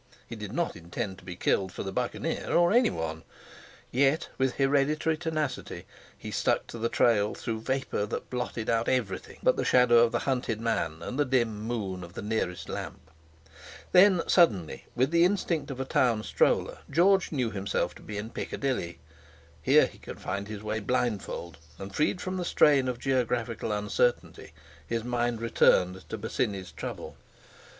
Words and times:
He 0.27 0.35
did 0.35 0.51
not 0.51 0.75
intend 0.75 1.19
to 1.19 1.23
be 1.23 1.35
killed 1.35 1.71
for 1.71 1.83
the 1.83 1.91
Buccaneer, 1.91 2.53
or 2.53 2.73
anyone. 2.73 3.21
Yet, 3.91 4.29
with 4.39 4.55
hereditary 4.55 5.15
tenacity, 5.15 5.85
he 6.17 6.31
stuck 6.31 6.65
to 6.69 6.79
the 6.79 6.89
trail 6.89 7.35
through 7.35 7.61
vapour 7.61 8.07
that 8.07 8.31
blotted 8.31 8.67
out 8.67 8.89
everything 8.89 9.37
but 9.43 9.57
the 9.57 9.63
shadow 9.63 9.99
of 9.99 10.11
the 10.11 10.17
hunted 10.25 10.59
man 10.59 11.03
and 11.03 11.19
the 11.19 11.23
dim 11.25 11.55
moon 11.61 12.03
of 12.03 12.13
the 12.13 12.23
nearest 12.23 12.67
lamp. 12.67 13.11
Then 13.91 14.23
suddenly, 14.25 14.85
with 14.95 15.11
the 15.11 15.23
instinct 15.23 15.69
of 15.69 15.79
a 15.79 15.85
town 15.85 16.23
stroller, 16.23 16.79
George 16.89 17.31
knew 17.31 17.51
himself 17.51 17.93
to 17.93 18.01
be 18.01 18.17
in 18.17 18.31
Piccadilly. 18.31 18.97
Here 19.61 19.85
he 19.85 19.99
could 19.99 20.19
find 20.19 20.47
his 20.47 20.63
way 20.63 20.79
blindfold; 20.79 21.59
and 21.77 21.93
freed 21.93 22.19
from 22.21 22.37
the 22.37 22.43
strain 22.45 22.87
of 22.87 22.97
geographical 22.97 23.71
uncertainty, 23.71 24.51
his 24.87 25.03
mind 25.03 25.41
returned 25.41 26.09
to 26.09 26.17
Bosinney's 26.17 26.71
trouble. 26.71 27.17